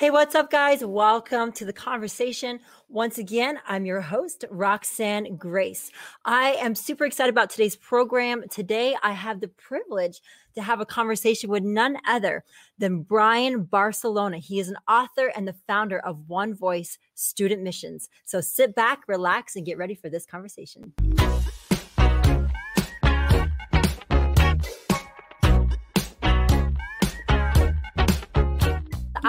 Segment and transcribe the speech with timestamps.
[0.00, 0.82] Hey, what's up, guys?
[0.82, 2.60] Welcome to the conversation.
[2.88, 5.90] Once again, I'm your host, Roxanne Grace.
[6.24, 8.44] I am super excited about today's program.
[8.50, 10.22] Today, I have the privilege
[10.54, 12.44] to have a conversation with none other
[12.78, 14.38] than Brian Barcelona.
[14.38, 18.08] He is an author and the founder of One Voice Student Missions.
[18.24, 20.94] So sit back, relax, and get ready for this conversation.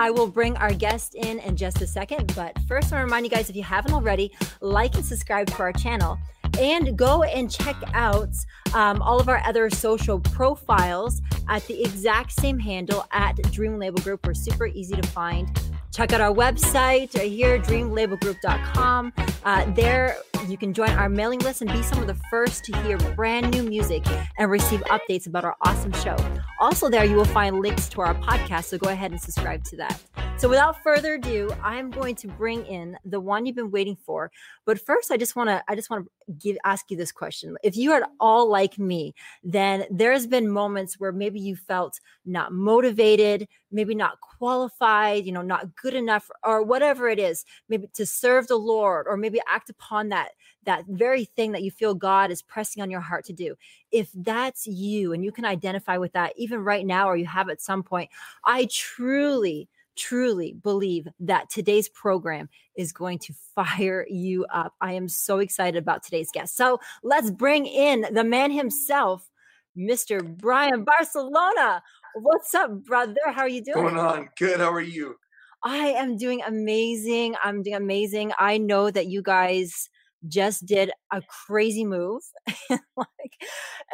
[0.01, 2.33] I will bring our guest in in just a second.
[2.35, 5.45] But first, I want to remind you guys if you haven't already, like and subscribe
[5.45, 6.17] to our channel
[6.57, 8.29] and go and check out
[8.73, 14.01] um, all of our other social profiles at the exact same handle at Dream Label
[14.01, 14.25] Group.
[14.25, 15.47] We're super easy to find.
[15.93, 19.13] Check out our website right here, dreamlabelgroup.com.
[19.43, 20.17] Uh, there,
[20.49, 23.51] you can join our mailing list and be some of the first to hear brand
[23.51, 24.03] new music
[24.37, 26.15] and receive updates about our awesome show.
[26.59, 29.75] Also, there you will find links to our podcast, so go ahead and subscribe to
[29.77, 30.01] that.
[30.37, 34.31] So, without further ado, I'm going to bring in the one you've been waiting for.
[34.65, 37.55] But first, I just want to I just want to give ask you this question.
[37.63, 41.99] If you are at all like me, then there's been moments where maybe you felt
[42.25, 47.87] not motivated, maybe not qualified, you know, not good enough, or whatever it is, maybe
[47.93, 50.30] to serve the Lord, or maybe act upon that
[50.65, 53.55] that very thing that you feel God is pressing on your heart to do.
[53.91, 57.49] If that's you and you can identify with that even right now or you have
[57.49, 58.09] at some point,
[58.45, 64.73] I truly truly believe that today's program is going to fire you up.
[64.81, 66.55] I am so excited about today's guest.
[66.55, 69.29] So let's bring in the man himself,
[69.77, 70.25] Mr.
[70.37, 71.83] Brian Barcelona.
[72.15, 73.15] What's up, brother?
[73.27, 73.83] How are you doing?
[73.83, 74.29] Going on?
[74.37, 74.59] Good.
[74.59, 75.15] How are you?
[75.63, 77.35] I am doing amazing.
[77.43, 78.31] I'm doing amazing.
[78.39, 79.89] I know that you guys
[80.27, 82.21] just did a crazy move
[82.69, 83.33] like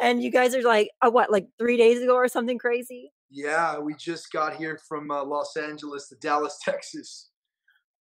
[0.00, 3.78] and you guys are like uh, what like three days ago or something crazy yeah,
[3.78, 7.30] we just got here from uh, Los Angeles to Dallas, Texas.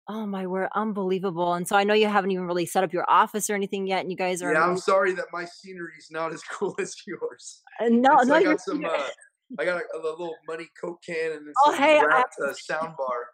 [0.08, 1.54] Oh my word, unbelievable!
[1.54, 4.02] And so I know you haven't even really set up your office or anything yet,
[4.02, 4.52] and you guys are.
[4.52, 7.62] Yeah, I'm sorry that my scenery is not as cool as yours.
[7.80, 8.84] Uh, no, no, I got some.
[8.84, 9.08] Uh,
[9.58, 13.25] I got a, a, little money Coke can and oh, hey, wrapped, uh, sound bar.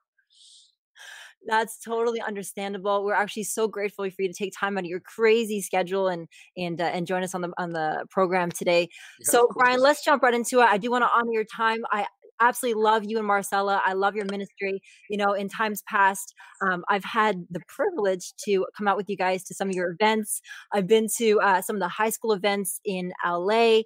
[1.47, 3.05] That's totally understandable.
[3.05, 6.29] We're actually so grateful for you to take time out of your crazy schedule and
[6.57, 8.89] and uh, and join us on the on the program today.
[9.21, 10.67] Yeah, so, Brian, let's jump right into it.
[10.67, 11.81] I do want to honor your time.
[11.91, 12.07] I
[12.41, 13.81] absolutely love you and Marcella.
[13.85, 14.83] I love your ministry.
[15.09, 19.17] You know, in times past, um, I've had the privilege to come out with you
[19.17, 20.41] guys to some of your events.
[20.73, 23.83] I've been to uh, some of the high school events in LA,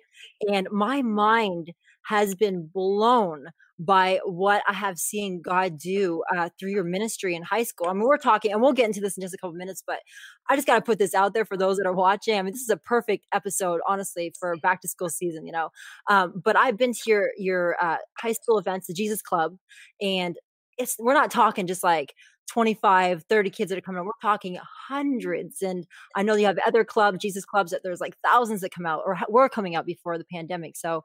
[0.50, 1.72] and my mind
[2.04, 3.46] has been blown
[3.78, 7.88] by what I have seen God do uh, through your ministry in high school.
[7.88, 10.00] I mean, we're talking, and we'll get into this in just a couple minutes, but
[10.48, 12.38] I just got to put this out there for those that are watching.
[12.38, 15.70] I mean, this is a perfect episode, honestly, for back to school season, you know.
[16.08, 19.56] Um, but I've been to your your uh, high school events, the Jesus Club,
[20.00, 20.38] and
[20.78, 22.14] it's we're not talking just like
[22.48, 24.58] 25 30 kids that are coming out we're talking
[24.88, 28.70] hundreds and i know you have other clubs jesus clubs that there's like thousands that
[28.70, 31.02] come out or were coming out before the pandemic so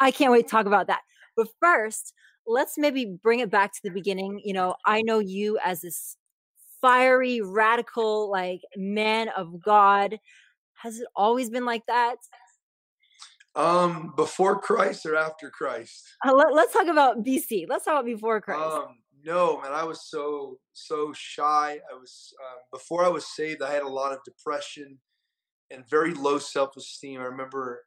[0.00, 1.00] i can't wait to talk about that
[1.36, 2.12] but first,
[2.46, 4.40] let's maybe bring it back to the beginning.
[4.44, 6.16] You know, I know you as this
[6.80, 10.18] fiery, radical, like man of God.
[10.74, 12.16] Has it always been like that?
[13.54, 16.08] Um, before Christ or after Christ?
[16.26, 17.66] Uh, let, us talk about BC.
[17.68, 18.62] Let's talk about before Christ.
[18.62, 21.78] Um, no, man, I was so so shy.
[21.90, 23.62] I was um, before I was saved.
[23.62, 24.98] I had a lot of depression
[25.70, 27.20] and very low self esteem.
[27.20, 27.84] I remember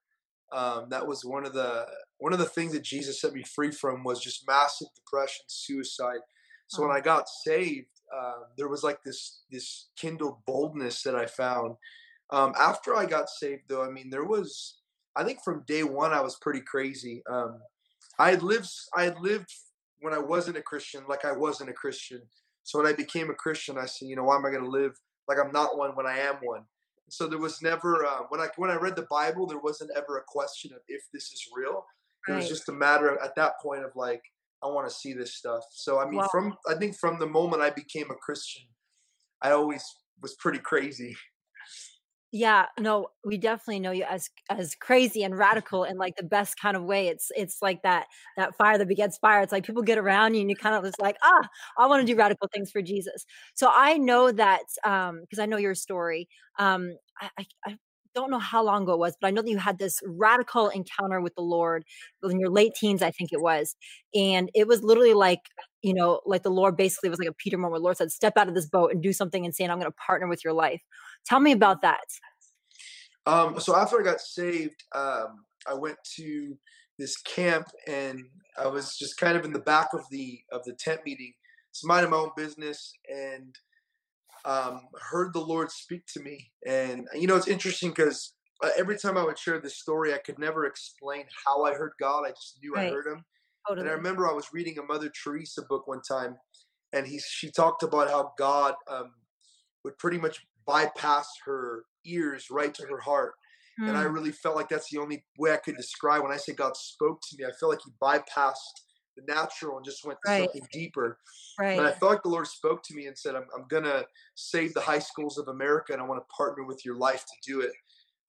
[0.52, 1.88] um, that was one of the
[2.18, 6.20] one of the things that Jesus set me free from was just massive depression, suicide.
[6.68, 7.00] So when uh-huh.
[7.00, 11.76] I got saved, uh, there was like this this kindled boldness that I found.
[12.32, 14.78] Um, after I got saved, though, I mean, there was
[15.16, 17.22] I think from day one I was pretty crazy.
[17.30, 17.60] Um,
[18.20, 19.52] I had lived I had lived
[20.02, 22.22] when I wasn't a Christian like I wasn't a Christian.
[22.64, 24.70] So when I became a Christian, I said, you know, why am I going to
[24.70, 26.64] live like I'm not one when I am one?
[27.10, 30.18] So there was never uh, when I when I read the Bible, there wasn't ever
[30.18, 31.86] a question of if this is real.
[32.28, 34.22] It was just a matter of, at that point of like
[34.64, 35.64] I want to see this stuff.
[35.72, 36.30] So I mean, wow.
[36.32, 38.64] from I think from the moment I became a Christian,
[39.42, 39.84] I always
[40.22, 41.16] was pretty crazy.
[42.36, 46.60] Yeah, no, we definitely know you as as crazy and radical in like the best
[46.60, 47.08] kind of way.
[47.08, 49.42] It's it's like that that fire that begets fire.
[49.42, 51.48] It's like people get around you and you kind of just like, ah,
[51.78, 53.24] I want to do radical things for Jesus.
[53.54, 56.28] So I know that um because I know your story.
[56.58, 57.78] Um I, I
[58.16, 60.70] don't know how long ago it was, but I know that you had this radical
[60.70, 61.84] encounter with the Lord
[62.24, 63.76] in your late teens, I think it was.
[64.14, 65.42] And it was literally like,
[65.82, 68.38] you know, like the Lord basically was like a Peter moment the Lord said, step
[68.38, 70.54] out of this boat and do something and saying, I'm going to partner with your
[70.54, 70.82] life.
[71.26, 72.06] Tell me about that.
[73.26, 76.58] Um, so after I got saved, um, I went to
[77.00, 78.20] this camp and
[78.58, 81.34] I was just kind of in the back of the of the tent meeting.
[81.72, 83.56] was minding my own business and
[84.46, 86.52] um, heard the Lord speak to me.
[86.66, 90.20] And you know, it's interesting because uh, every time I would share this story, I
[90.20, 92.24] could never explain how I heard God.
[92.26, 92.88] I just knew right.
[92.88, 93.24] I heard Him.
[93.68, 93.86] Totally.
[93.86, 96.38] And I remember I was reading a Mother Teresa book one time,
[96.92, 99.12] and he she talked about how God um,
[99.84, 103.34] would pretty much bypass her ears right to her heart.
[103.80, 104.14] And I hmm.
[104.14, 107.22] really felt like that's the only way I could describe when I say God spoke
[107.22, 107.46] to me.
[107.46, 108.54] I felt like He bypassed
[109.16, 110.44] the natural and just went to right.
[110.44, 111.18] something deeper.
[111.60, 111.78] Right.
[111.78, 114.06] And I felt like the Lord spoke to me and said, I'm, I'm going to
[114.36, 117.52] save the high schools of America and I want to partner with your life to
[117.52, 117.72] do it.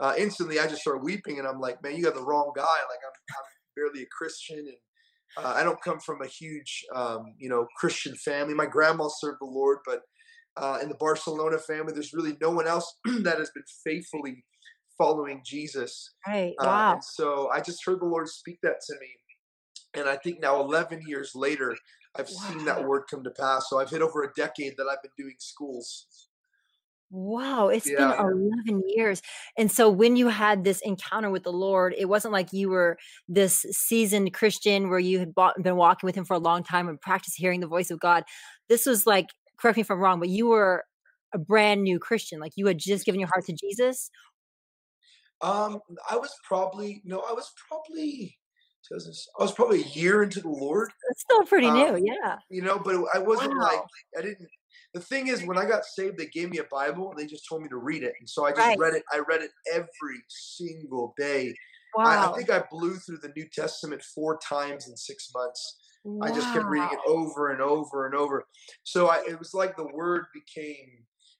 [0.00, 2.62] Uh, instantly, I just started weeping and I'm like, man, you got the wrong guy.
[2.62, 3.44] Like, I'm, I'm
[3.76, 4.76] barely a Christian and
[5.36, 8.54] uh, I don't come from a huge, um, you know, Christian family.
[8.54, 10.02] My grandma served the Lord, but
[10.56, 14.44] uh, in the Barcelona family, there's really no one else that has been faithfully
[14.96, 16.14] following Jesus.
[16.26, 16.54] Right.
[16.60, 16.98] Uh, wow.
[17.02, 19.08] so I just heard the Lord speak that to me.
[19.94, 21.76] And I think now, 11 years later,
[22.16, 22.48] I've wow.
[22.48, 23.68] seen that word come to pass.
[23.68, 26.28] So I've hit over a decade that I've been doing schools.
[27.10, 28.16] Wow, it's yeah.
[28.16, 29.22] been 11 years.
[29.56, 32.98] And so when you had this encounter with the Lord, it wasn't like you were
[33.28, 35.32] this seasoned Christian where you had
[35.62, 38.24] been walking with him for a long time and practiced hearing the voice of God.
[38.68, 39.26] This was like,
[39.58, 40.84] correct me if I'm wrong, but you were
[41.32, 42.40] a brand new Christian.
[42.40, 44.10] Like you had just given your heart to Jesus.
[45.40, 45.80] Um,
[46.10, 48.38] I was probably, no, I was probably
[48.92, 50.90] I was probably a year into the Lord.
[51.08, 52.36] That's still pretty um, new, yeah.
[52.50, 53.62] You know, but I wasn't wow.
[53.62, 53.80] like
[54.18, 54.48] I didn't.
[54.92, 57.48] The thing is, when I got saved, they gave me a Bible and they just
[57.48, 58.78] told me to read it, and so I just right.
[58.78, 59.02] read it.
[59.12, 61.54] I read it every single day.
[61.96, 62.04] Wow.
[62.04, 65.78] I, I, think I blew through the New Testament four times in six months.
[66.04, 66.26] Wow.
[66.26, 68.46] I just kept reading it over and over and over.
[68.82, 70.90] So I, it was like the Word became.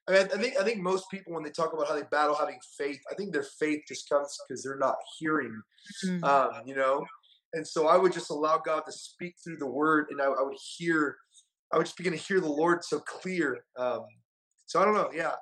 [0.07, 2.35] I, mean, I think I think most people when they talk about how they battle
[2.35, 5.63] having faith, I think their faith just comes because they're not hearing.
[6.07, 6.25] Mm-hmm.
[6.25, 7.05] Um, you know,
[7.55, 10.43] and so I would just allow God to speak through the word, and I, I
[10.43, 11.17] would hear,
[11.73, 13.65] I would just begin to hear the Lord so clear.
[13.77, 14.05] Um,
[14.67, 15.33] so I don't know, yeah.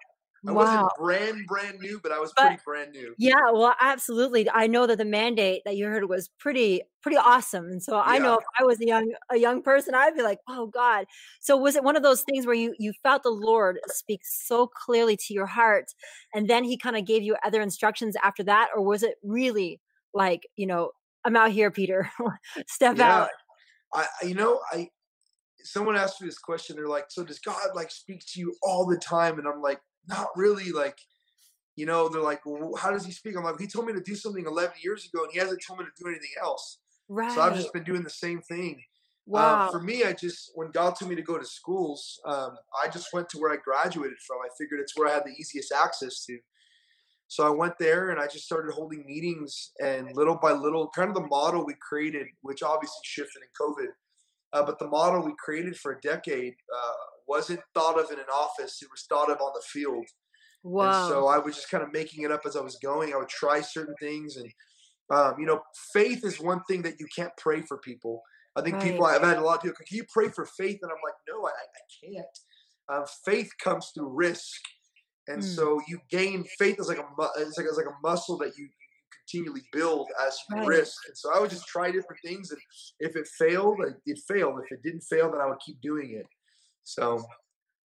[0.47, 0.65] I wow.
[0.65, 3.15] wasn't brand brand new, but I was but, pretty brand new.
[3.17, 4.51] Yeah, well, absolutely.
[4.51, 8.19] I know that the mandate that you heard was pretty pretty awesome, and so I
[8.19, 11.07] know if I was a young a young person, I'd be like, "Oh God!"
[11.41, 14.67] So was it one of those things where you you felt the Lord speak so
[14.67, 15.93] clearly to your heart,
[16.35, 19.81] and then He kind of gave you other instructions after that, or was it really
[20.13, 20.91] like you know
[21.25, 22.11] I'm out here, Peter.
[22.67, 23.23] Step yeah.
[23.23, 23.29] out.
[23.95, 24.89] I, you know, I,
[25.63, 26.77] someone asked me this question.
[26.77, 29.39] They're like, so does God like speak to you all the time?
[29.39, 30.73] And I'm like, not really.
[30.73, 30.99] Like,
[31.77, 33.37] you know, they're like, well, how does he speak?
[33.37, 35.81] I'm like, he told me to do something 11 years ago and he hasn't told
[35.81, 36.79] me to do anything else.
[37.09, 37.33] Right.
[37.33, 38.83] So I've just been doing the same thing.
[39.29, 39.67] Um, wow.
[39.67, 42.89] Um, for me, I just, when God told me to go to schools, um, I
[42.89, 44.39] just went to where I graduated from.
[44.45, 46.39] I figured it's where I had the easiest access to.
[47.33, 51.09] So I went there and I just started holding meetings, and little by little, kind
[51.09, 53.87] of the model we created, which obviously shifted in COVID,
[54.53, 56.93] uh, but the model we created for a decade uh,
[57.27, 60.05] wasn't thought of in an office; it was thought of on the field.
[60.63, 61.05] Wow!
[61.05, 63.15] And so I was just kind of making it up as I was going.
[63.15, 64.53] I would try certain things, and
[65.11, 65.63] um, you know,
[65.95, 68.21] faith is one thing that you can't pray for people.
[68.57, 68.91] I think right.
[68.91, 69.79] people I've had a lot of people.
[69.89, 70.81] Can you pray for faith?
[70.83, 72.39] And I'm like, no, I, I can't.
[72.91, 74.61] Um, faith comes through risk
[75.33, 75.57] and mm.
[75.57, 77.07] so you gain faith as like a
[77.39, 78.71] it's like, it's like a muscle that you, you
[79.19, 80.67] continually build as you right.
[80.67, 80.97] risk.
[81.07, 82.61] And so I would just try different things, and
[83.01, 84.61] if it failed, it failed.
[84.65, 86.27] If it didn't fail, then I would keep doing it.
[86.85, 87.25] So,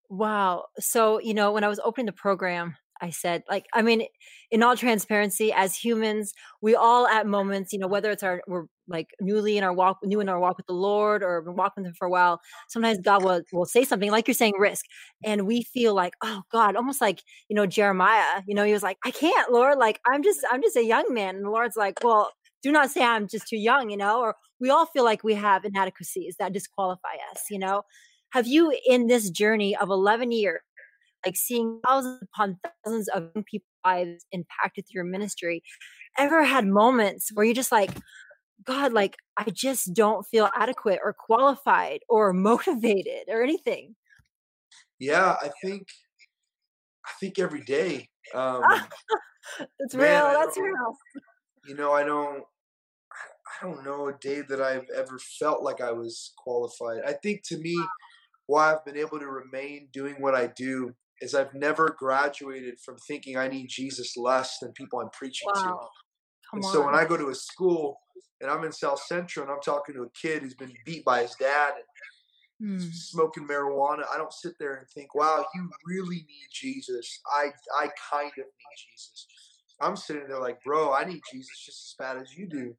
[0.10, 0.66] wow.
[0.80, 4.04] So you know, when I was opening the program, I said, like, I mean,
[4.52, 8.66] in all transparency, as humans, we all at moments, you know, whether it's our we're
[8.88, 11.84] like newly in our walk, new in our walk with the Lord, or been walking
[11.84, 12.40] with Him for a while,
[12.70, 14.86] sometimes God will will say something like you're saying, risk,
[15.24, 18.84] and we feel like, oh God, almost like you know Jeremiah, you know, he was
[18.84, 21.78] like, I can't, Lord, like I'm just I'm just a young man, and the Lord's
[21.78, 22.32] like, well,
[22.64, 25.36] do not say I'm just too young, you know, or we all feel like we
[25.36, 27.84] have inadequacies that disqualify us, you know.
[28.32, 30.60] Have you in this journey of 11 years
[31.28, 35.62] like seeing thousands upon thousands of young people's lives impacted through your ministry,
[36.18, 37.92] ever had moments where you're just like,
[38.64, 43.96] God, like I just don't feel adequate or qualified or motivated or anything?
[45.00, 45.88] Yeah, I think
[47.06, 48.08] I think every day.
[48.34, 48.64] Um,
[49.80, 50.40] That's man, real.
[50.40, 50.98] That's real.
[51.66, 52.44] You know, I don't.
[53.62, 57.02] I don't know a day that I've ever felt like I was qualified.
[57.06, 57.76] I think to me,
[58.46, 62.98] why I've been able to remain doing what I do is I've never graduated from
[62.98, 65.62] thinking I need Jesus less than people I'm preaching wow.
[65.62, 65.68] to.
[65.70, 66.74] Come and on.
[66.74, 68.00] so when I go to a school
[68.42, 71.24] and I'm in South Central and I'm talking to a kid who's been beat by
[71.24, 71.74] his dad
[72.60, 72.94] and mm.
[72.94, 77.90] smoking marijuana, I don't sit there and think, "Wow, you really need Jesus." I I
[78.12, 79.28] kind of need Jesus.
[79.82, 82.76] I'm sitting there like, "Bro, I need Jesus just as bad as you do."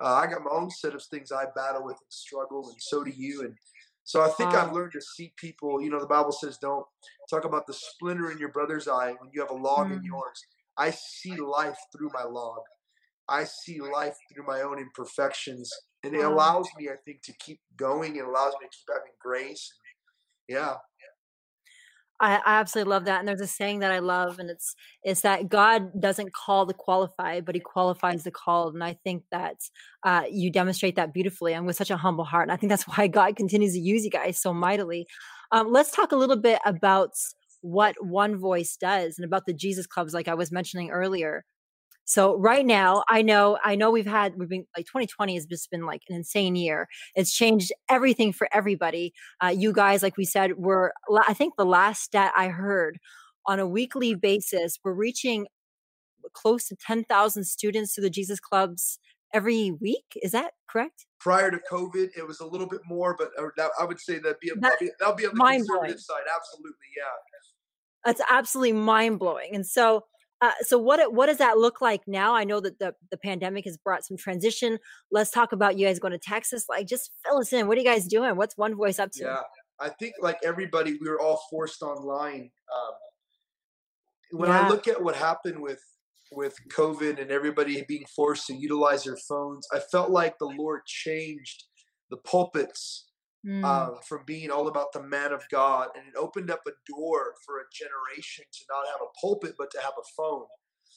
[0.00, 3.02] Uh, I got my own set of things I battle with and struggle, and so
[3.02, 3.42] do you.
[3.42, 3.56] And
[4.08, 5.82] So I think I've learned to see people.
[5.82, 6.86] You know, the Bible says don't
[7.28, 9.98] talk about the splinter in your brother's eye when you have a log mm.
[9.98, 10.42] in yours.
[10.78, 12.60] I see life through my log.
[13.28, 15.70] I see life through my own imperfections,
[16.02, 18.16] and it allows me, I think, to keep going.
[18.16, 19.74] It allows me to keep having grace.
[20.48, 20.76] Yeah.
[22.20, 23.20] I, I absolutely love that.
[23.20, 26.74] And there's a saying that I love, and it's it's that God doesn't call the
[26.74, 28.74] qualified, but He qualifies the called.
[28.74, 29.56] And I think that
[30.04, 32.44] uh, you demonstrate that beautifully and with such a humble heart.
[32.44, 35.06] And I think that's why God continues to use you guys so mightily.
[35.52, 37.10] Um, let's talk a little bit about
[37.60, 41.44] what One Voice does and about the Jesus clubs, like I was mentioning earlier.
[42.08, 45.70] So right now, I know, I know we've had, we've been like 2020 has just
[45.70, 46.88] been like an insane year.
[47.14, 49.12] It's changed everything for everybody.
[49.44, 50.94] Uh, you guys, like we said, were,
[51.28, 52.98] I think the last stat I heard
[53.44, 55.48] on a weekly basis, we're reaching
[56.32, 58.98] close to 10,000 students to the Jesus clubs
[59.34, 60.18] every week.
[60.22, 61.04] Is that correct?
[61.20, 64.40] Prior to COVID, it was a little bit more, but uh, I would say that'd
[64.40, 66.22] be, a, that, that'll be on the conservative side.
[66.34, 66.86] Absolutely.
[66.96, 67.04] Yeah.
[68.06, 69.54] That's absolutely mind blowing.
[69.54, 70.04] And so,
[70.40, 72.34] uh, so what what does that look like now?
[72.34, 74.78] I know that the the pandemic has brought some transition.
[75.10, 76.66] Let's talk about you guys going to Texas.
[76.68, 77.66] Like, just fill us in.
[77.66, 78.36] What are you guys doing?
[78.36, 79.24] What's One Voice up to?
[79.24, 79.40] Yeah,
[79.80, 82.50] I think like everybody, we were all forced online.
[82.74, 84.62] Um, when yeah.
[84.62, 85.82] I look at what happened with
[86.30, 90.82] with COVID and everybody being forced to utilize their phones, I felt like the Lord
[90.86, 91.64] changed
[92.10, 93.07] the pulpits
[93.48, 93.64] mm.
[93.64, 95.88] um, from being all about the man of God.
[95.96, 99.70] And it opened up a door for a generation to not have a pulpit, but
[99.72, 100.46] to have a phone.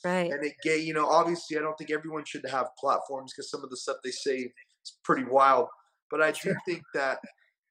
[0.03, 0.31] Right.
[0.31, 3.63] And it gave, you know, obviously, I don't think everyone should have platforms because some
[3.63, 5.67] of the stuff they say is pretty wild.
[6.10, 7.20] But I do think that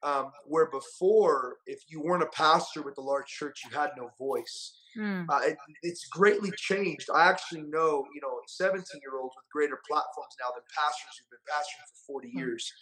[0.02, 4.10] um, where before, if you weren't a pastor with a large church, you had no
[4.18, 4.78] voice.
[4.96, 5.26] Mm.
[5.28, 7.08] Uh, it, it's greatly changed.
[7.14, 11.30] I actually know, you know, 17 year olds with greater platforms now than pastors who've
[11.30, 12.38] been pastoring for 40 hmm.
[12.38, 12.72] years.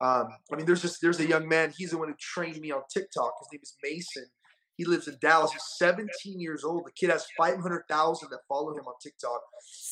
[0.00, 1.72] Um, I mean, there's just there's a young man.
[1.76, 3.32] He's the one who trained me on TikTok.
[3.40, 4.26] His name is Mason.
[4.76, 5.52] He lives in Dallas.
[5.52, 6.86] He's 17 years old.
[6.86, 9.40] The kid has 500,000 that follow him on TikTok.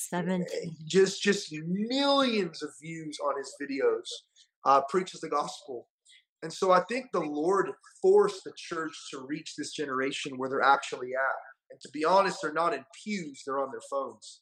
[0.09, 0.77] 17.
[0.87, 4.09] Just just millions of views on his videos.
[4.65, 5.89] Uh, preaches the gospel.
[6.43, 10.63] And so I think the Lord forced the church to reach this generation where they're
[10.63, 11.71] actually at.
[11.71, 14.41] And to be honest, they're not in pews, they're on their phones.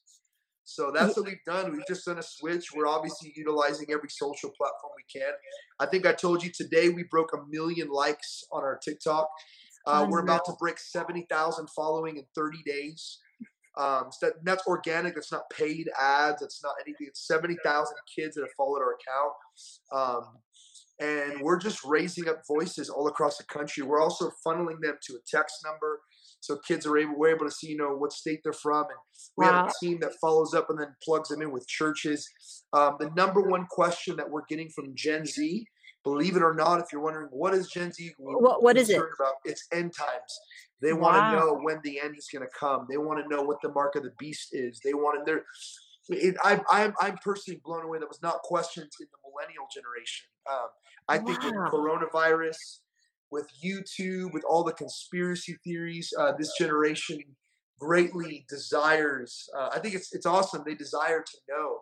[0.66, 1.70] So that's what we've done.
[1.70, 2.74] We've just done a switch.
[2.74, 5.32] We're obviously utilizing every social platform we can.
[5.78, 9.28] I think I told you today we broke a million likes on our TikTok.
[9.86, 13.20] Uh, we're about to break 70,000 following in 30 days.
[13.78, 15.14] Um, so that, that's organic.
[15.14, 16.40] That's not paid ads.
[16.40, 17.06] That's not anything.
[17.06, 19.32] It's 70,000 kids that have followed our account.
[19.92, 20.38] Um,
[20.98, 23.84] and we're just raising up voices all across the country.
[23.84, 26.00] We're also funneling them to a text number
[26.46, 28.98] so kids are able we're able to see you know what state they're from and
[29.36, 29.52] we wow.
[29.52, 32.28] have a team that follows up and then plugs them in with churches
[32.72, 35.66] um, the number one question that we're getting from gen z
[36.04, 38.96] believe it or not if you're wondering what is gen z what, what is it
[38.96, 40.40] about it's end times
[40.82, 41.00] they wow.
[41.00, 43.58] want to know when the end is going to come they want to know what
[43.62, 45.44] the mark of the beast is they want to they're
[46.08, 47.98] it, I, I'm, I'm personally blown away.
[47.98, 50.26] That was not questions in the millennial generation.
[50.50, 50.68] Um,
[51.08, 51.24] I wow.
[51.24, 52.56] think with coronavirus,
[53.30, 57.18] with YouTube, with all the conspiracy theories, uh, this generation
[57.78, 59.48] greatly desires.
[59.56, 60.62] Uh, I think it's it's awesome.
[60.64, 61.80] They desire to know.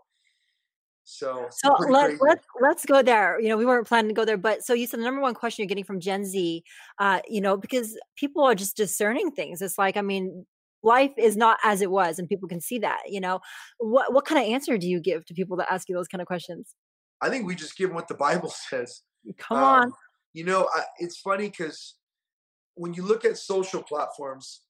[1.06, 3.38] So, so let, let's let's go there.
[3.38, 5.34] You know, we weren't planning to go there, but so you said the number one
[5.34, 6.64] question you're getting from Gen Z,
[6.98, 9.60] uh, you know, because people are just discerning things.
[9.60, 10.46] It's like, I mean,
[10.82, 13.02] life is not as it was, and people can see that.
[13.06, 13.40] You know,
[13.78, 16.22] what what kind of answer do you give to people that ask you those kind
[16.22, 16.74] of questions?
[17.20, 19.02] I think we just give them what the Bible says.
[19.38, 19.92] Come um, on.
[20.34, 21.94] You know, I, it's funny because
[22.74, 24.60] when you look at social platforms,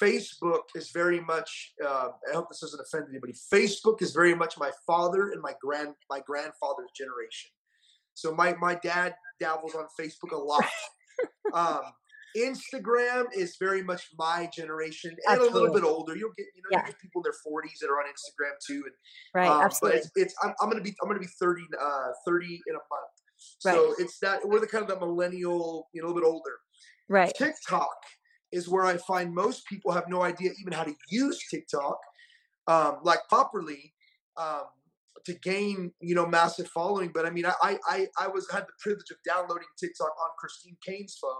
[0.00, 1.72] Facebook is very much.
[1.84, 3.32] Uh, I hope this doesn't offend anybody.
[3.32, 7.50] Facebook is very much my father and my grand my grandfather's generation.
[8.14, 10.64] So my my dad dabbles on Facebook a lot.
[11.54, 11.82] um,
[12.36, 15.58] Instagram is very much my generation and absolutely.
[15.58, 16.16] a little bit older.
[16.16, 16.80] You'll get you know yeah.
[16.80, 18.82] you get people in their 40s that are on Instagram too.
[18.84, 18.94] And,
[19.34, 20.00] right, um, absolutely.
[20.00, 22.78] But it's, it's I'm, I'm, gonna be I'm gonna be 30 uh, 30 in a
[22.78, 23.13] month.
[23.64, 23.74] Right.
[23.74, 26.56] So it's that we're the kind of the millennial, you know, a little bit older.
[27.08, 27.32] Right.
[27.36, 27.96] TikTok
[28.52, 31.98] is where I find most people have no idea even how to use TikTok,
[32.66, 33.92] um, like properly,
[34.36, 34.64] um,
[35.26, 37.10] to gain you know massive following.
[37.12, 40.76] But I mean, I I I was had the privilege of downloading TikTok on Christine
[40.86, 41.32] Caine's phone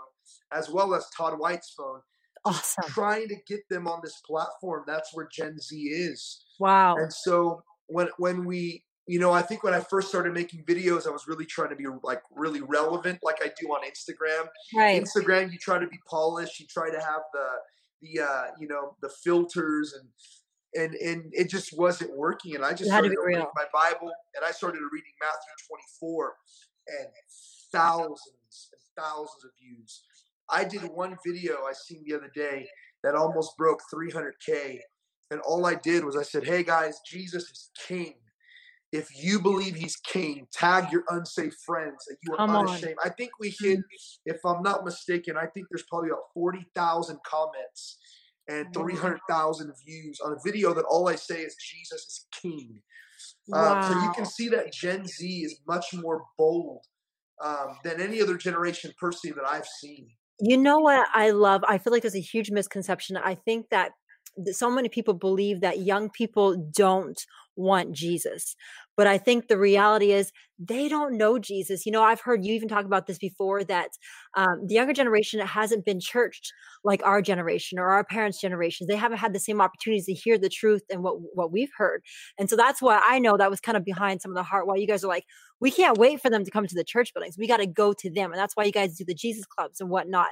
[0.53, 2.01] as well as Todd White's phone.
[2.45, 2.85] Awesome.
[2.89, 4.85] Trying to get them on this platform.
[4.87, 6.45] That's where Gen Z is.
[6.59, 6.97] Wow.
[6.97, 11.07] And so when when we you know, I think when I first started making videos,
[11.07, 14.47] I was really trying to be like really relevant, like I do on Instagram.
[14.75, 15.03] Right.
[15.03, 17.47] Instagram, you try to be polished, you try to have the
[18.03, 20.09] the uh, you know the filters and
[20.75, 22.55] and and it just wasn't working.
[22.55, 25.67] And I just started reading my Bible, and I started reading Matthew
[26.01, 26.35] 24,
[26.89, 27.09] and
[27.73, 30.03] thousands and thousands of views.
[30.49, 32.69] I did one video I seen the other day
[33.03, 34.79] that almost broke 300k,
[35.31, 38.15] and all I did was I said, "Hey guys, Jesus is King."
[38.95, 42.69] If you believe he's king, tag your unsafe friends and you are Come on.
[42.69, 42.95] unashamed.
[43.05, 43.81] I think we hit,
[44.25, 47.99] if I'm not mistaken, I think there's probably about 40,000 comments
[48.49, 48.83] and Wow.
[48.83, 52.83] 300,000 views on a video that all I say is Jesus is king.
[53.53, 56.85] Um, so you can see that Gen Z is much more bold
[57.43, 60.09] um, than any other generation personally that I've seen.
[60.39, 61.65] You know what I love?
[61.67, 63.17] I feel like there's a huge misconception.
[63.17, 63.95] I think that th-
[64.53, 67.21] so many people believe that young people don't
[67.57, 68.57] want Jesus.
[68.97, 71.85] But I think the reality is they don't know Jesus.
[71.85, 73.91] You know, I've heard you even talk about this before that
[74.37, 76.53] um, the younger generation hasn't been churched
[76.85, 78.89] like our generation or our parents' generations.
[78.89, 82.03] They haven't had the same opportunities to hear the truth and what what we've heard.
[82.39, 84.67] And so that's why I know that was kind of behind some of the heart.
[84.67, 85.25] Why you guys are like,
[85.61, 87.37] we can't wait for them to come to the church buildings.
[87.37, 89.81] We got to go to them, and that's why you guys do the Jesus clubs
[89.81, 90.29] and whatnot.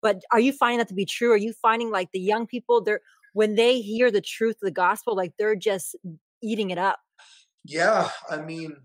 [0.00, 1.32] But are you finding that to be true?
[1.32, 3.00] Are you finding like the young people they're
[3.36, 5.94] when they hear the truth of the gospel, like they're just
[6.42, 6.98] eating it up?
[7.66, 8.78] Yeah, I mean,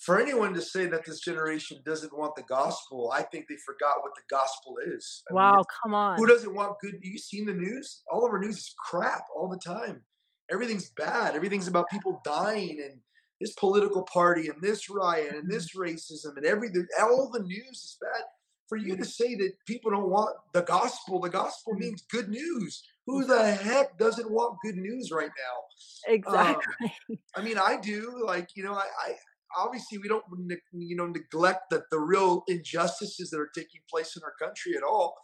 [0.00, 3.96] for anyone to say that this generation doesn't want the gospel, I think they forgot
[4.00, 5.22] what the gospel is.
[5.30, 6.16] I Wow, it's- come on.
[6.16, 7.00] who doesn't want good?
[7.02, 8.02] You seen the news?
[8.10, 10.02] All of our news is crap all the time.
[10.50, 11.36] Everything's bad.
[11.36, 12.98] Everything's about people dying and
[13.42, 15.52] this political party and this riot and mm-hmm.
[15.52, 16.86] this racism and everything.
[16.98, 18.24] All the news is bad.
[18.70, 19.04] For you to mm-hmm.
[19.04, 21.80] say that people don't want the gospel, the gospel mm-hmm.
[21.80, 22.82] means good news.
[23.06, 26.12] Who the heck doesn't want good news right now?
[26.12, 26.94] Exactly.
[27.34, 28.22] I mean, I do.
[28.24, 29.14] Like, you know, I, I
[29.58, 30.24] obviously we don't,
[30.72, 34.82] you know, neglect that the real injustices that are taking place in our country at
[34.82, 35.16] all.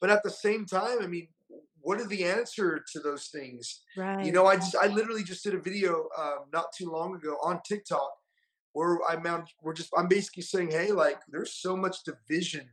[0.00, 1.28] But at the same time, I mean,
[1.80, 3.82] what are the answer to those things?
[3.96, 4.24] right.
[4.24, 7.36] You know, I just I literally just did a video um, not too long ago
[7.42, 8.10] on TikTok
[8.72, 12.68] where I'm out- we're just I'm basically saying, hey, like there's so much division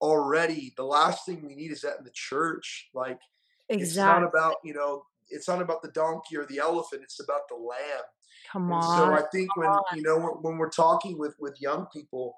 [0.00, 0.74] already.
[0.76, 2.88] The last thing we need is that in the church.
[2.94, 3.20] Like
[3.68, 7.02] it's not about you know it's not about the donkey or the elephant.
[7.02, 8.04] It's about the lamb.
[8.52, 9.12] Come And so.
[9.12, 9.82] I think when on.
[9.94, 12.36] you know when, when we're talking with with young people,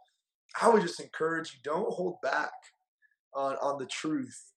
[0.61, 2.53] I would just encourage you don't hold back
[3.35, 4.53] on on the truth.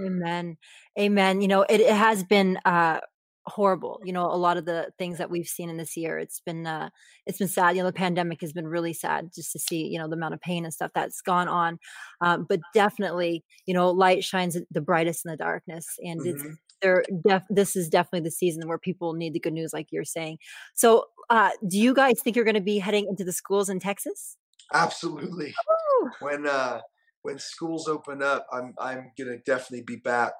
[0.00, 0.56] Amen.
[0.98, 1.40] Amen.
[1.40, 3.00] You know, it, it has been uh
[3.46, 4.00] horrible.
[4.04, 6.66] You know, a lot of the things that we've seen in this year, it's been
[6.66, 6.90] uh
[7.26, 7.76] it's been sad.
[7.76, 10.34] You know, the pandemic has been really sad just to see, you know, the amount
[10.34, 11.78] of pain and stuff that's gone on.
[12.20, 15.86] Um, but definitely, you know, light shines the brightest in the darkness.
[16.00, 16.58] And it's Mhm.
[16.82, 20.04] there def this is definitely the season where people need the good news, like you're
[20.04, 20.38] saying.
[20.74, 24.36] So uh do you guys think you're gonna be heading into the schools in Texas?
[24.72, 25.54] Absolutely.
[25.66, 26.10] Woo!
[26.18, 26.82] When uh
[27.22, 30.34] when schools open up, I'm I'm gonna definitely be back.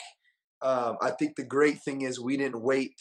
[0.63, 3.01] Um, I think the great thing is we didn't wait.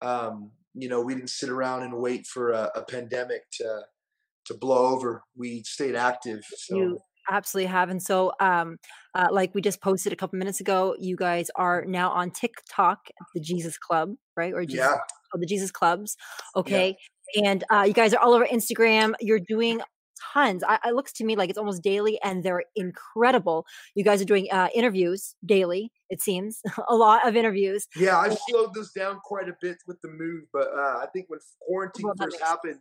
[0.00, 3.82] Um, you know, we didn't sit around and wait for a, a pandemic to
[4.46, 5.22] to blow over.
[5.36, 6.40] We stayed active.
[6.56, 6.98] So You
[7.30, 7.90] absolutely have.
[7.90, 8.78] And so, um,
[9.14, 12.98] uh, like we just posted a couple minutes ago, you guys are now on TikTok,
[13.34, 14.52] the Jesus Club, right?
[14.52, 14.96] Or Jesus, yeah,
[15.34, 16.16] oh, the Jesus Clubs.
[16.56, 16.96] Okay.
[17.44, 19.14] And uh, you guys are all over Instagram.
[19.20, 19.80] You're doing
[20.32, 20.62] tons.
[20.66, 23.66] I, it looks to me like it's almost daily, and they're incredible.
[23.94, 25.92] You guys are doing uh, interviews daily.
[26.10, 27.86] It seems a lot of interviews.
[27.96, 28.18] yeah.
[28.18, 31.40] I've slowed this down quite a bit with the move, but uh, I think when
[31.60, 32.80] quarantine Well, first happened,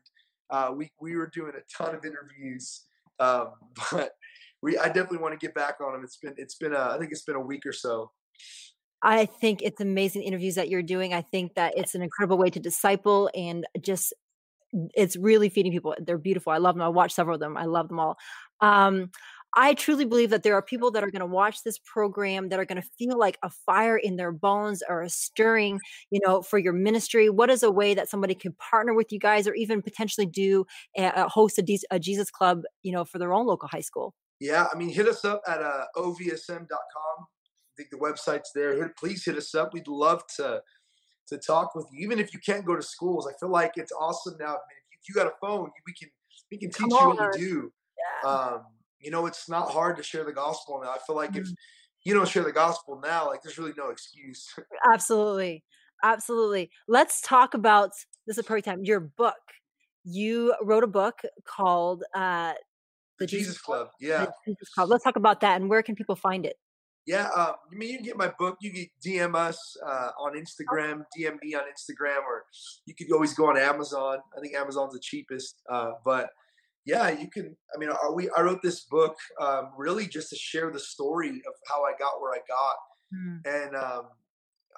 [0.49, 2.83] uh, we we were doing a ton of interviews.
[3.19, 3.51] Um,
[3.91, 4.11] but
[4.61, 6.03] we I definitely want to get back on them.
[6.03, 8.11] It's been it's been a, I think it's been a week or so.
[9.03, 11.13] I think it's amazing interviews that you're doing.
[11.13, 14.13] I think that it's an incredible way to disciple and just
[14.93, 15.95] it's really feeding people.
[15.99, 16.51] They're beautiful.
[16.51, 16.81] I love them.
[16.81, 17.57] I watched several of them.
[17.57, 18.17] I love them all.
[18.61, 19.11] Um,
[19.53, 22.59] I truly believe that there are people that are going to watch this program that
[22.59, 25.79] are going to feel like a fire in their bones or a stirring,
[26.09, 27.29] you know, for your ministry.
[27.29, 30.65] What is a way that somebody could partner with you guys or even potentially do
[30.97, 34.13] a, a host a, a Jesus club, you know, for their own local high school?
[34.39, 36.67] Yeah, I mean, hit us up at uh, ovsm.com.
[36.67, 38.89] I think the website's there.
[38.97, 39.73] Please hit us up.
[39.73, 40.61] We'd love to
[41.31, 43.27] to talk with you, even if you can't go to schools.
[43.27, 44.47] I feel like it's awesome now.
[44.47, 46.09] I mean, if you got a phone, we can
[46.51, 47.71] we can teach you what we do.
[48.23, 48.29] Yeah.
[48.29, 48.65] Um,
[48.99, 50.91] you know, it's not hard to share the gospel now.
[50.91, 51.55] I feel like if Mm.
[52.03, 54.53] you don't share the gospel now, like there's really no excuse.
[54.93, 55.63] Absolutely.
[56.03, 56.69] Absolutely.
[56.87, 57.91] Let's talk about
[58.27, 58.83] this is a perfect time.
[58.83, 59.35] Your book.
[60.03, 62.53] You wrote a book called uh
[63.19, 64.25] the Jesus Club, yeah.
[64.25, 64.89] The Jesus Club.
[64.89, 66.57] Let's talk about that and where can people find it?
[67.07, 68.57] Yeah, um, I mean, you can get my book.
[68.61, 72.45] You can DM us uh, on Instagram, DM me on Instagram, or
[72.85, 74.19] you could always go on Amazon.
[74.37, 75.55] I think Amazon's the cheapest.
[75.67, 76.29] Uh, but
[76.85, 77.55] yeah, you can.
[77.75, 81.29] I mean, I, we I wrote this book um, really just to share the story
[81.29, 82.75] of how I got where I got,
[83.13, 84.03] Mm, and um,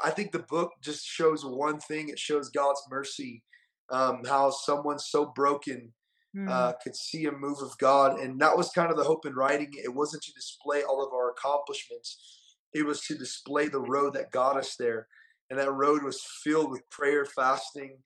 [0.04, 2.10] I think the book just shows one thing.
[2.10, 3.44] It shows God's mercy,
[3.92, 5.94] um, how someone so broken
[6.36, 6.50] mm.
[6.50, 8.20] uh, could see a move of God.
[8.20, 9.86] And that was kind of the hope in writing it.
[9.86, 12.40] It wasn't to display all of our accomplishments,
[12.74, 15.08] it was to display the road that got us there.
[15.50, 17.98] And that road was filled with prayer, fasting.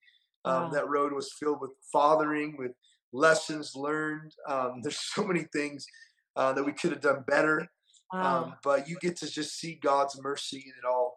[0.44, 0.70] Um, wow.
[0.70, 2.72] That road was filled with fathering, with
[3.14, 4.34] lessons learned.
[4.48, 5.86] Um, there's so many things
[6.36, 7.68] uh, that we could have done better.
[8.14, 8.44] Wow.
[8.44, 11.17] Um, but you get to just see God's mercy in it all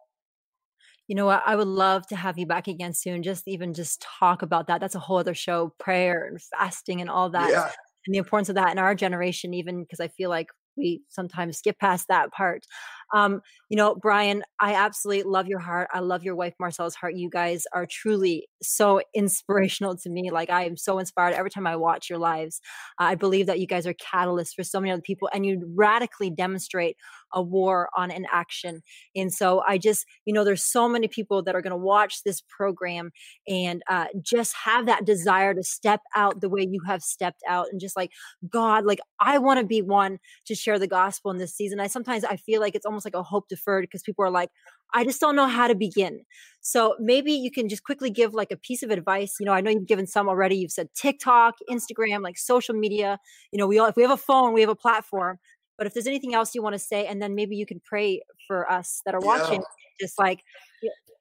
[1.11, 1.43] you know what?
[1.45, 3.25] I would love to have you back again soon.
[3.25, 4.81] Just even just talk about that.
[4.81, 7.51] That's a whole other show, prayer and fasting and all that.
[7.51, 7.69] Yeah.
[8.07, 10.47] And the importance of that in our generation, even because I feel like
[10.77, 12.65] we sometimes skip past that part.
[13.13, 15.89] Um, you know, Brian, I absolutely love your heart.
[15.93, 17.15] I love your wife Marcella's heart.
[17.15, 20.31] You guys are truly so inspirational to me.
[20.31, 22.61] Like I am so inspired every time I watch your lives.
[22.99, 26.31] I believe that you guys are catalysts for so many other people, and you radically
[26.31, 26.97] demonstrate
[27.33, 28.83] a war on an action.
[29.15, 32.23] And so I just, you know, there's so many people that are going to watch
[32.25, 33.13] this program
[33.47, 37.67] and uh, just have that desire to step out the way you have stepped out,
[37.71, 38.11] and just like
[38.49, 41.81] God, like I want to be one to share the gospel in this season.
[41.81, 44.31] I sometimes I feel like it's almost almost like a hope deferred because people are
[44.31, 44.51] like,
[44.93, 46.25] I just don't know how to begin.
[46.61, 49.37] So maybe you can just quickly give like a piece of advice.
[49.39, 50.57] You know, I know you've given some already.
[50.57, 53.19] You've said TikTok, Instagram, like social media.
[53.53, 55.39] You know, we all if we have a phone, we have a platform.
[55.79, 58.21] But if there's anything else you want to say, and then maybe you can pray
[58.47, 60.07] for us that are watching, yeah.
[60.07, 60.41] just like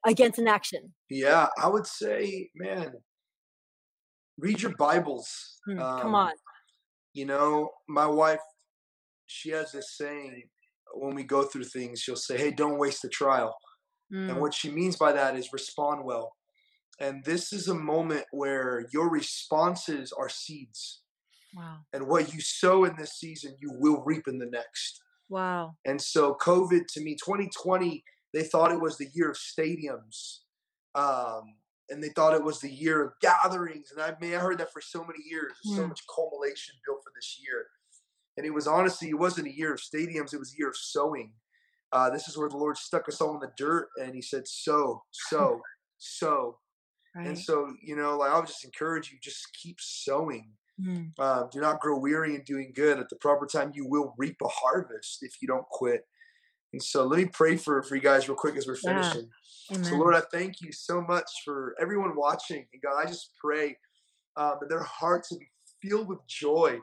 [0.06, 0.92] against an action.
[1.08, 2.92] Yeah, I would say, man,
[4.38, 5.56] read your Bibles.
[5.66, 6.32] Hmm, um, come on.
[7.14, 8.40] You know, my wife,
[9.26, 10.42] she has this saying
[10.94, 13.56] when we go through things, she'll say, Hey, don't waste the trial.
[14.12, 14.30] Mm.
[14.30, 16.32] And what she means by that is respond well.
[17.00, 21.00] And this is a moment where your responses are seeds.
[21.56, 21.78] Wow.
[21.92, 25.00] And what you sow in this season, you will reap in the next.
[25.28, 25.76] Wow.
[25.84, 30.40] And so, COVID to me, 2020, they thought it was the year of stadiums.
[30.94, 31.54] Um,
[31.88, 33.90] and they thought it was the year of gatherings.
[33.92, 35.52] And I mean, I heard that for so many years.
[35.66, 35.76] Mm.
[35.76, 37.66] So much culmination built for this year.
[38.40, 40.74] And it was honestly, it wasn't a year of stadiums, it was a year of
[40.74, 41.34] sowing.
[41.92, 44.48] Uh, this is where the Lord stuck us all in the dirt and he said,
[44.48, 45.60] sow, sow,
[45.98, 46.56] sow.
[47.14, 47.26] Right.
[47.26, 50.52] And so, you know, like I would just encourage you, just keep sowing.
[50.80, 51.10] Mm.
[51.18, 52.98] Uh, do not grow weary in doing good.
[52.98, 56.06] At the proper time, you will reap a harvest if you don't quit.
[56.72, 59.28] And so let me pray for, for you guys real quick as we're finishing.
[59.68, 59.82] Yeah.
[59.82, 62.64] So, Lord, I thank you so much for everyone watching.
[62.72, 63.76] And God, I just pray
[64.38, 65.50] um, that their hearts would be
[65.82, 66.78] filled with joy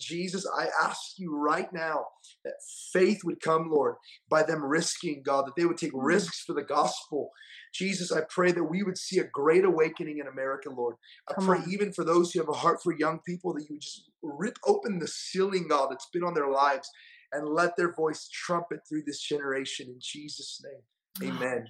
[0.00, 2.04] Jesus, I ask you right now
[2.44, 2.54] that
[2.92, 3.96] faith would come, Lord,
[4.28, 6.02] by them risking, God, that they would take mm.
[6.02, 7.30] risks for the gospel.
[7.74, 10.96] Jesus, I pray that we would see a great awakening in America, Lord.
[11.28, 11.70] I come pray on.
[11.70, 14.58] even for those who have a heart for young people that you would just rip
[14.66, 16.88] open the ceiling, God, that's been on their lives
[17.32, 21.32] and let their voice trumpet through this generation in Jesus' name.
[21.32, 21.66] Amen.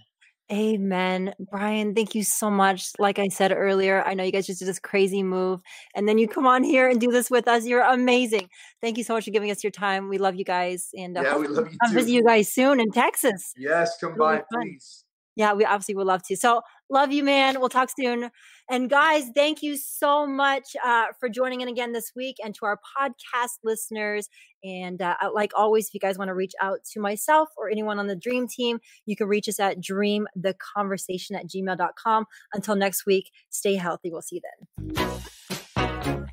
[0.52, 1.32] Amen.
[1.50, 2.90] Brian, thank you so much.
[2.98, 5.60] Like I said earlier, I know you guys just did this crazy move
[5.94, 7.66] and then you come on here and do this with us.
[7.66, 8.48] You're amazing.
[8.80, 10.08] Thank you so much for giving us your time.
[10.08, 10.90] We love you guys.
[10.96, 13.54] And uh, yeah, we love you I'll visit you guys soon in Texas.
[13.56, 15.04] Yes, come by, please.
[15.36, 16.36] Yeah, we obviously would love to.
[16.36, 17.60] So, love you, man.
[17.60, 18.30] We'll talk soon.
[18.68, 22.66] And guys, thank you so much uh, for joining in again this week and to
[22.66, 24.28] our podcast listeners.
[24.62, 27.98] And uh, like always, if you guys want to reach out to myself or anyone
[27.98, 32.26] on the Dream Team, you can reach us at dreamtheconversation at gmail.com.
[32.52, 34.10] Until next week, stay healthy.
[34.10, 36.26] We'll see you then.